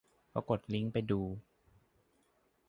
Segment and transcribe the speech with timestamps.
[0.31, 1.21] พอกดลิงก์ไปดู